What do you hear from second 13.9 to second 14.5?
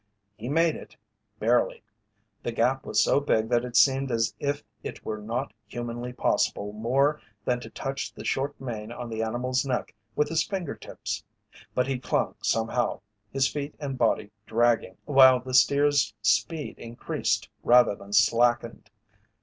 body